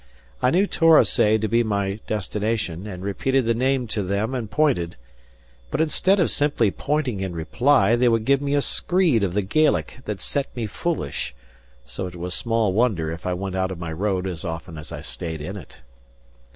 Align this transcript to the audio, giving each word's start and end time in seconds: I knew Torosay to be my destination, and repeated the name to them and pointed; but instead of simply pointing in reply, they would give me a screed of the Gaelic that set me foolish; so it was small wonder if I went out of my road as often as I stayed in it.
I 0.41 0.49
knew 0.49 0.65
Torosay 0.65 1.37
to 1.37 1.47
be 1.47 1.61
my 1.61 1.99
destination, 2.07 2.87
and 2.87 3.03
repeated 3.03 3.45
the 3.45 3.53
name 3.53 3.85
to 3.89 4.01
them 4.01 4.33
and 4.33 4.49
pointed; 4.49 4.95
but 5.69 5.79
instead 5.79 6.19
of 6.19 6.31
simply 6.31 6.71
pointing 6.71 7.19
in 7.19 7.33
reply, 7.35 7.95
they 7.95 8.09
would 8.09 8.25
give 8.25 8.41
me 8.41 8.55
a 8.55 8.61
screed 8.63 9.23
of 9.23 9.35
the 9.35 9.43
Gaelic 9.43 9.99
that 10.05 10.19
set 10.19 10.55
me 10.55 10.65
foolish; 10.65 11.35
so 11.85 12.07
it 12.07 12.15
was 12.15 12.33
small 12.33 12.73
wonder 12.73 13.11
if 13.11 13.27
I 13.27 13.35
went 13.35 13.53
out 13.55 13.69
of 13.69 13.77
my 13.77 13.91
road 13.91 14.25
as 14.25 14.43
often 14.43 14.79
as 14.79 14.91
I 14.91 15.01
stayed 15.01 15.39
in 15.39 15.55
it. 15.55 15.77